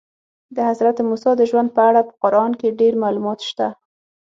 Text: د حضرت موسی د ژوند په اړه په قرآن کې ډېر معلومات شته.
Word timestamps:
د 0.55 0.57
حضرت 0.69 0.97
موسی 1.07 1.31
د 1.37 1.41
ژوند 1.49 1.69
په 1.75 1.81
اړه 1.89 2.01
په 2.09 2.13
قرآن 2.23 2.51
کې 2.59 2.77
ډېر 2.79 2.93
معلومات 3.03 3.39
شته. 3.49 3.67